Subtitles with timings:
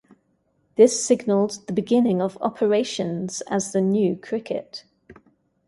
[0.77, 4.83] This signaled the beginning of operations as the new Cricket.